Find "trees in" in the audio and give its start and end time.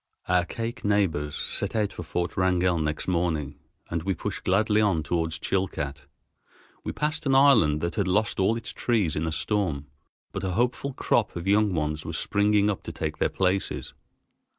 8.73-9.27